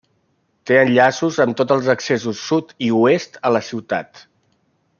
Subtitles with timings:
[0.69, 4.27] Té enllaços amb tots els accessos sud i oest a la ciutat.